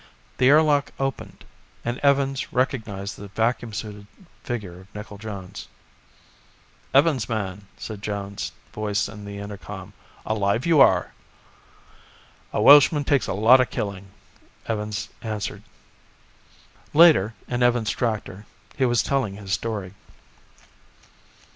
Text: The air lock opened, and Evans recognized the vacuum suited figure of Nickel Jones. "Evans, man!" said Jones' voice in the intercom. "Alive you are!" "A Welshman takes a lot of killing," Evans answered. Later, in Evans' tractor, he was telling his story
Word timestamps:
The 0.39 0.49
air 0.49 0.63
lock 0.63 0.91
opened, 0.99 1.45
and 1.85 1.99
Evans 1.99 2.51
recognized 2.51 3.17
the 3.17 3.27
vacuum 3.27 3.71
suited 3.71 4.07
figure 4.43 4.79
of 4.79 4.95
Nickel 4.95 5.19
Jones. 5.19 5.67
"Evans, 6.91 7.29
man!" 7.29 7.67
said 7.77 8.01
Jones' 8.01 8.51
voice 8.73 9.07
in 9.07 9.25
the 9.25 9.37
intercom. 9.37 9.93
"Alive 10.25 10.65
you 10.65 10.79
are!" 10.81 11.13
"A 12.51 12.59
Welshman 12.63 13.03
takes 13.03 13.27
a 13.27 13.33
lot 13.33 13.61
of 13.61 13.69
killing," 13.69 14.07
Evans 14.65 15.07
answered. 15.21 15.61
Later, 16.95 17.35
in 17.47 17.61
Evans' 17.61 17.91
tractor, 17.91 18.47
he 18.75 18.85
was 18.87 19.03
telling 19.03 19.35
his 19.35 19.53
story 19.53 19.93